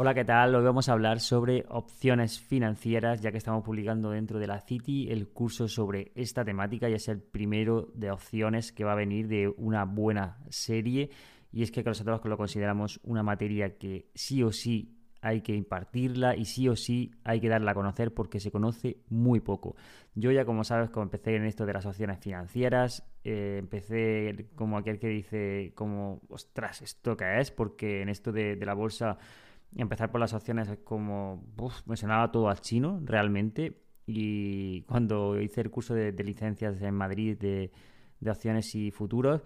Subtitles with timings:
[0.00, 0.54] Hola, ¿qué tal?
[0.54, 5.10] Hoy vamos a hablar sobre opciones financieras, ya que estamos publicando dentro de la City
[5.10, 9.26] el curso sobre esta temática y es el primero de opciones que va a venir
[9.26, 11.10] de una buena serie.
[11.50, 16.36] Y es que nosotros lo consideramos una materia que sí o sí hay que impartirla
[16.36, 19.74] y sí o sí hay que darla a conocer porque se conoce muy poco.
[20.14, 24.78] Yo ya como sabes, como empecé en esto de las opciones financieras, eh, empecé como
[24.78, 27.50] aquel que dice como, ostras, ¿esto qué es?
[27.50, 29.18] Porque en esto de la bolsa
[29.76, 31.44] empezar por las opciones es como,
[31.86, 33.82] me sonaba todo al chino realmente.
[34.06, 37.70] Y cuando hice el curso de, licencias en Madrid de,
[38.20, 39.42] de, opciones y futuros,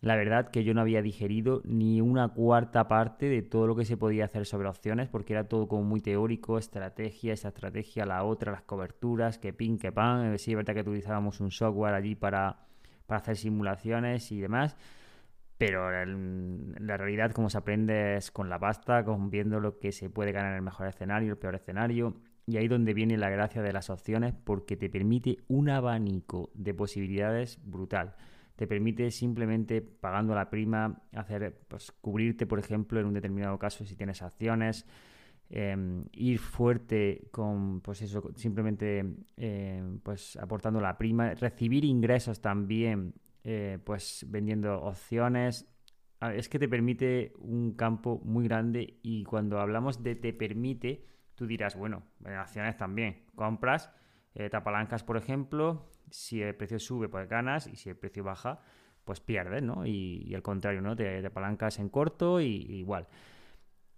[0.00, 3.84] la verdad que yo no había digerido ni una cuarta parte de todo lo que
[3.84, 8.22] se podía hacer sobre opciones, porque era todo como muy teórico, estrategia, esa estrategia, la
[8.22, 10.38] otra, las coberturas, que pin, que pan.
[10.38, 12.66] Sí, es verdad que utilizábamos un software allí para,
[13.06, 14.76] para hacer simulaciones y demás
[15.56, 20.10] pero la realidad, como se aprende, es con la pasta, con viendo lo que se
[20.10, 22.16] puede ganar en el mejor escenario, el peor escenario.
[22.46, 26.74] Y ahí donde viene la gracia de las opciones, porque te permite un abanico de
[26.74, 28.16] posibilidades brutal.
[28.56, 33.84] Te permite simplemente pagando la prima hacer, pues, cubrirte, por ejemplo, en un determinado caso
[33.84, 34.86] si tienes acciones,
[35.50, 39.04] em, ir fuerte con, pues eso, simplemente,
[39.36, 45.68] em, pues aportando la prima, recibir ingresos también eh, pues vendiendo opciones.
[46.20, 51.46] Es que te permite un campo muy grande y cuando hablamos de te permite, tú
[51.46, 53.26] dirás, bueno, acciones también.
[53.34, 53.90] Compras,
[54.34, 58.24] eh, te apalancas, por ejemplo, si el precio sube, pues ganas y si el precio
[58.24, 58.60] baja,
[59.04, 59.84] pues pierdes, ¿no?
[59.84, 60.96] Y, al contrario, ¿no?
[60.96, 63.06] Te, apalancas en corto y, igual.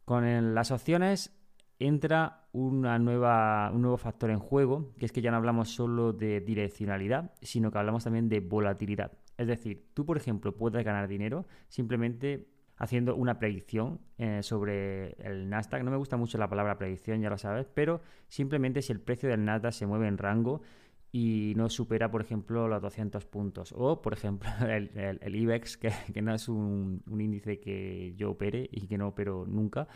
[0.04, 1.35] Con las opciones
[1.78, 6.12] entra una nueva, un nuevo factor en juego, que es que ya no hablamos solo
[6.12, 9.12] de direccionalidad, sino que hablamos también de volatilidad.
[9.36, 12.48] Es decir, tú, por ejemplo, puedes ganar dinero simplemente
[12.78, 15.82] haciendo una predicción eh, sobre el Nasdaq.
[15.82, 19.28] No me gusta mucho la palabra predicción, ya lo sabes, pero simplemente si el precio
[19.28, 20.62] del Nasdaq se mueve en rango
[21.12, 23.72] y no supera, por ejemplo, los 200 puntos.
[23.76, 28.98] O, por ejemplo, el, IBEX, que, no es un, índice que yo opere y que
[28.98, 29.88] no opero nunca.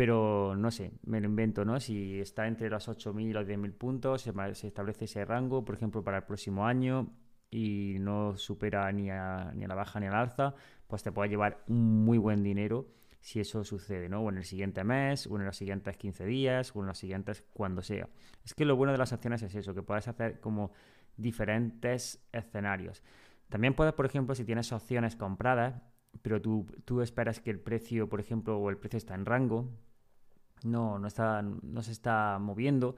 [0.00, 1.78] Pero no sé, me lo invento, ¿no?
[1.78, 6.02] Si está entre los 8.000 y los 10.000 puntos, se establece ese rango, por ejemplo,
[6.02, 7.12] para el próximo año
[7.50, 10.54] y no supera ni a, ni la baja ni al alza,
[10.86, 12.88] pues te puede llevar un muy buen dinero
[13.20, 14.22] si eso sucede, ¿no?
[14.22, 17.44] O en el siguiente mes, o en los siguientes 15 días, o en los siguientes
[17.52, 18.08] cuando sea.
[18.42, 20.72] Es que lo bueno de las acciones es eso, que puedes hacer como
[21.18, 23.02] diferentes escenarios.
[23.50, 25.82] También puedes, por ejemplo, si tienes opciones compradas,
[26.22, 29.68] pero tú, tú esperas que el precio, por ejemplo, o el precio está en rango,
[30.64, 32.96] no, no, está, no se está moviendo,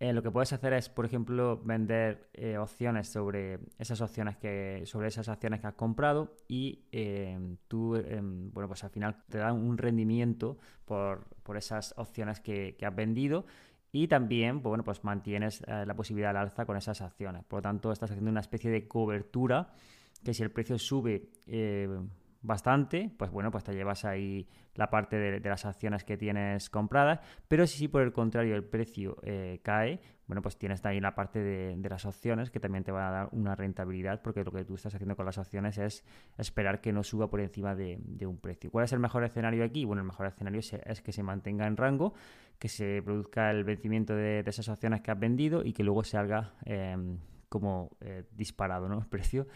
[0.00, 4.82] eh, lo que puedes hacer es, por ejemplo, vender eh, opciones sobre esas opciones que,
[4.86, 8.00] sobre esas acciones que has comprado y em, tú,
[8.52, 11.26] bueno, pues al final te dan un rendimiento por,
[11.56, 13.44] esas opciones que, has vendido
[13.90, 17.44] y también, bueno, pues mantienes eh, la posibilidad al alza con esas acciones.
[17.44, 19.72] Por lo tanto, estás haciendo una especie de cobertura
[20.22, 21.30] que si el precio sube
[22.48, 27.20] bastante, pues bueno, pues te llevas ahí la parte de, las acciones que tienes compradas,
[27.46, 31.40] pero si por el contrario el precio eh, cae, bueno, pues tienes también la parte
[31.40, 34.76] de, las opciones que también te van a dar una rentabilidad, porque lo que tú
[34.76, 36.04] estás haciendo con las opciones es
[36.38, 38.70] esperar que no suba por encima de, un precio.
[38.70, 39.84] ¿Cuál es el mejor escenario aquí?
[39.84, 42.14] Bueno, el mejor escenario es, que se mantenga en rango,
[42.58, 46.16] que se produzca el vencimiento de, esas opciones que has vendido y que luego se
[46.16, 47.18] haga em,
[47.50, 49.00] como eh, disparado, ¿no?
[49.00, 49.46] El precio.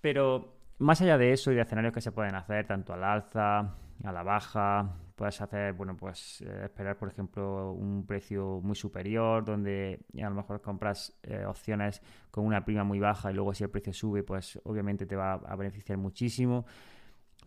[0.00, 3.58] Pero más allá de eso y de escenarios que se pueden hacer, tanto al alza,
[4.04, 9.44] a la baja, puedes hacer, bueno, pues eh, esperar, por ejemplo, un precio muy superior,
[9.44, 13.64] donde a lo mejor compras eh, opciones con una prima muy baja y luego si
[13.64, 16.66] el precio sube, pues obviamente te va a beneficiar muchísimo.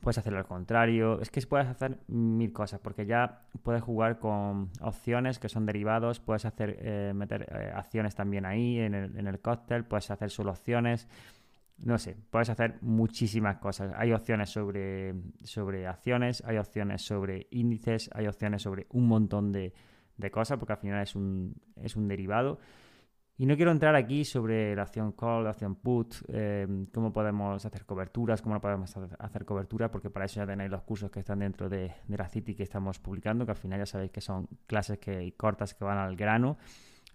[0.02, 1.20] Puedes hacerlo al contrario.
[1.22, 6.20] Es que puedes hacer mil cosas, porque ya puedes jugar con opciones que son derivados,
[6.20, 10.52] puedes hacer eh, meter acciones también ahí en el, en el cóctel, puedes hacer solo
[10.52, 11.08] opciones
[11.82, 13.94] no sé, puedes hacer muchísimas cosas.
[13.96, 19.74] Hay opciones sobre, sobre acciones, hay opciones sobre índices, hay opciones sobre un montón de,
[20.32, 22.60] cosas, porque al final es un, es un derivado.
[23.38, 27.66] Y no quiero entrar aquí sobre la acción call, la acción put, eh, cómo podemos
[27.66, 31.22] hacer coberturas, cómo no podemos hacer cobertura, porque para eso ya tenéis los cursos que
[31.22, 34.20] están dentro de, de la City que estamos publicando, que al final ya sabéis que
[34.20, 36.58] son clases que, cortas que van al grano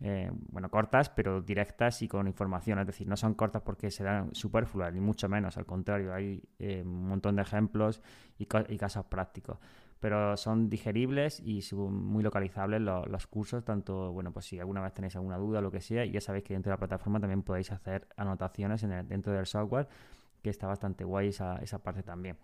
[0.06, 2.78] eh, bueno, cortas, pero directas y con información.
[2.78, 5.56] Es decir, no son cortas porque serán superfluas, ni mucho menos.
[5.56, 8.02] Al contrario, hay eh, un montón de ejemplos
[8.36, 9.56] y, casos prácticos.
[10.00, 15.16] Pero son digeribles y muy localizables los, cursos, tanto, bueno, pues si alguna vez tenéis
[15.16, 17.72] alguna duda o lo que sea, ya sabéis que dentro de la plataforma también podéis
[17.72, 19.88] hacer anotaciones en dentro del software,
[20.42, 22.36] que está bastante guay esa, esa parte también.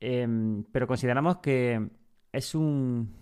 [0.00, 1.90] Em, pero consideramos que
[2.32, 3.14] es un,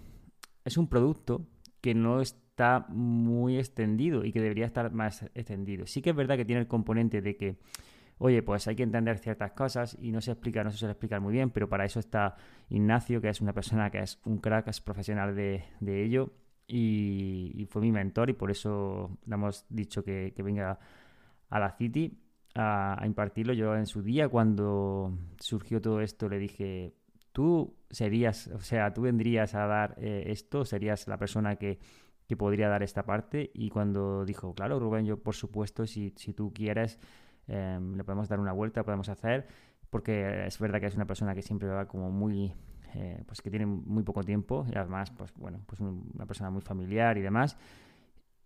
[0.64, 1.46] es un producto
[1.82, 2.22] que no
[2.60, 5.86] está muy extendido y que debería estar más extendido.
[5.86, 7.56] Sí que es verdad que tiene el componente de que,
[8.18, 11.22] oye, pues hay que entender ciertas cosas y no se explica, no se suele explicar
[11.22, 12.36] muy bien, pero para eso está
[12.68, 16.34] Ignacio, que es una persona que es un crack, es profesional de, ello
[16.66, 20.78] y, fue mi mentor y por eso le hemos dicho que, venga
[21.48, 22.20] a la City
[22.56, 23.54] a, impartirlo.
[23.54, 26.92] Yo en su día, cuando surgió todo esto, le dije,
[27.32, 31.78] tú serías, o sea, tú vendrías a dar eh, esto, serías la persona que,
[32.30, 33.50] que, podría dar esta parte.
[33.54, 36.98] Y cuando dijo, claro, Rubén, yo por supuesto, si, si tú quieres,
[37.48, 39.46] em, le podemos dar una vuelta, podemos hacer,
[39.90, 42.52] porque es verdad que es una persona que siempre va como muy...
[42.94, 46.60] Eh, pues que tiene muy poco tiempo y además pues bueno pues una persona muy
[46.60, 47.56] familiar y demás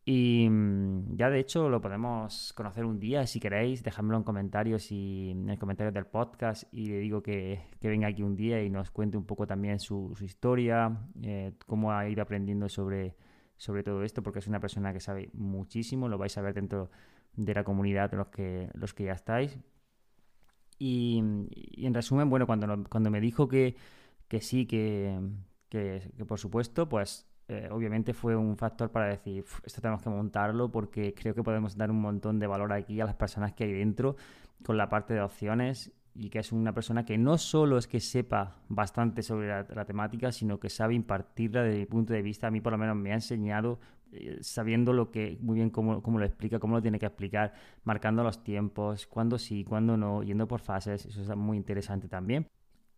[0.07, 4.93] y mm, ya de hecho lo podemos conocer un día, si queréis, dejadmelo en comentarios
[4.93, 8.69] y en el comentarios del podcast y le digo que, venga aquí un día y
[8.69, 13.17] nos cuente un poco también su, historia, eh, cómo ha ido aprendiendo sobre,
[13.57, 16.91] sobre todo esto, porque es una persona que sabe muchísimo, lo vais a ver dentro
[17.35, 19.59] de la comunidad los que, los que ya estáis.
[20.79, 23.77] Y, en resumen, bueno, cuando, cuando me dijo que,
[24.29, 25.19] que sí, que,
[25.69, 30.71] que, por supuesto, pues eh, obviamente fue un factor para decir, esto tenemos que montarlo
[30.71, 33.73] porque creo que podemos dar un montón de valor aquí a las personas que hay
[33.73, 34.17] dentro
[34.65, 38.01] con la parte de opciones y que es una persona que no solo es que
[38.01, 42.47] sepa bastante sobre la, temática, sino que sabe impartirla desde mi punto de vista.
[42.47, 43.81] A mí por lo menos me ha enseñado
[44.13, 47.53] eh, sabiendo lo que, muy bien cómo, cómo, lo explica, cómo lo tiene que explicar,
[47.83, 52.47] marcando los tiempos, cuándo sí, cuándo no, yendo por fases, eso es muy interesante también.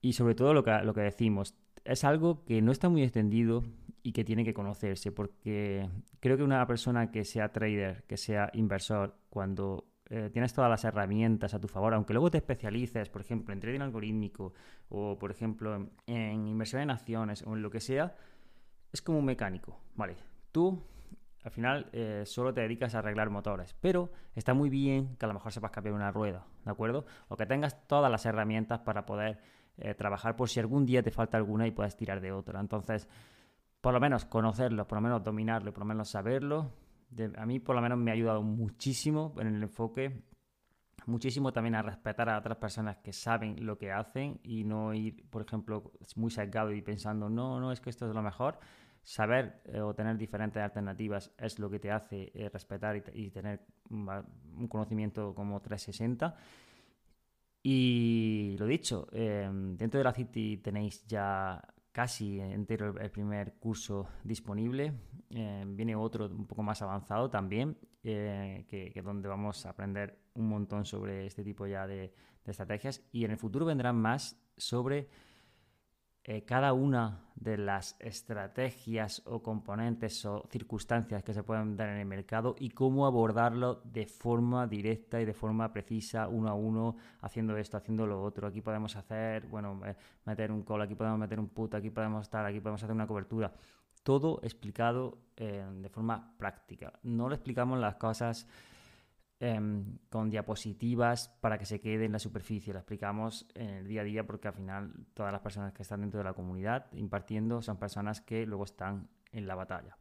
[0.03, 3.65] Y sobre todo lo que, lo que decimos, es algo que no está muy extendido,
[4.07, 5.91] y que tiene que conocerse, porque
[6.21, 10.85] creo que una persona que sea trader, que sea inversor, cuando eh, tienes todas las
[10.85, 14.53] herramientas a tu favor, aunque luego te especialices, por ejemplo, en trading algorítmico
[14.89, 18.15] o, por ejemplo, en, inversión en acciones o en lo que sea,
[18.93, 20.17] es como un mecánico, ¿vale?
[20.53, 20.81] Tú
[21.43, 25.29] al final eh, solo te dedicas a arreglar motores, pero está muy bien que a
[25.29, 27.05] lo mejor sepas cambiar una rueda, ¿de acuerdo?
[27.29, 29.39] O que tengas todas las herramientas para poder
[29.77, 32.61] eh, trabajar por si algún día te falta alguna y puedes tirar de otra.
[32.61, 33.09] Entonces,
[33.81, 36.71] por lo menos conocerlo, por lo menos dominarlo, por lo menos saberlo,
[37.37, 40.25] a mí por lo menos me ha ayudado muchísimo en el enfoque,
[41.07, 45.29] muchísimo también a respetar a otras personas que saben lo que hacen y no ir,
[45.31, 48.59] por ejemplo, muy sesgado y pensando, no, no, es que esto es lo mejor.
[49.03, 53.61] Saber eh, o tener diferentes alternativas es lo que te hace eh, respetar y, tener
[53.89, 56.37] un conocimiento como 360.
[57.63, 61.63] Y lo dicho, eh, dentro de la City tenéis ya
[61.97, 64.93] casi entero el primer curso disponible.
[65.31, 70.47] Eh, viene otro un poco más avanzado también, eh, que, donde vamos a aprender un
[70.47, 72.13] montón sobre este tipo ya de,
[72.45, 73.03] de estrategias.
[73.13, 75.09] Y en el futuro vendrán más sobre
[76.29, 81.99] eh, cada una de las estrategias o componentes o circunstancias que se pueden dar en
[81.99, 86.97] el mercado y cómo abordarlo de forma directa y de forma precisa, uno a uno,
[87.21, 88.49] haciendo esto, haciendo lo otro.
[88.49, 89.81] Aquí podemos hacer, bueno,
[90.25, 93.07] meter un call, aquí podemos meter un put, aquí podemos estar, aquí podemos hacer una
[93.07, 93.53] cobertura.
[94.03, 96.93] Todo explicado eh, de forma práctica.
[97.05, 98.49] No le explicamos las cosas
[99.39, 102.73] Em, con diapositivas para que se quede en la superficie.
[102.73, 106.01] Lo explicamos en el día a día porque al final todas las personas que están
[106.01, 109.99] dentro de la comunidad impartiendo son personas que luego están en la batalla.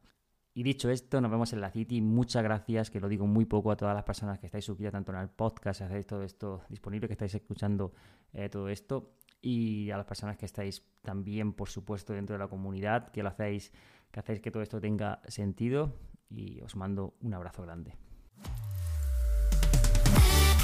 [0.54, 2.00] Y dicho esto, nos vemos en la City.
[2.00, 5.12] Muchas gracias, que lo digo muy poco a todas las personas que estáis suscritas tanto
[5.12, 7.92] en el podcast, hacéis todo esto disponible, que estáis escuchando
[8.32, 12.48] eh, todo esto, y a las personas que estáis también, por supuesto, dentro de la
[12.48, 13.70] comunidad, que lo hacéis,
[14.10, 15.92] que hacéis que todo esto tenga sentido.
[16.30, 17.98] Y os mando un abrazo grande.